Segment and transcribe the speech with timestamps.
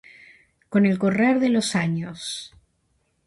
[0.71, 2.53] Con el correr de los años